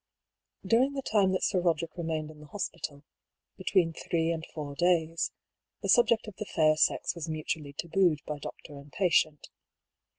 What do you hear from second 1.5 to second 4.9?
Roderick remained in the hospital— between three and four